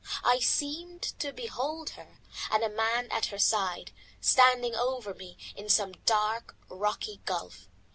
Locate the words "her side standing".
3.27-4.73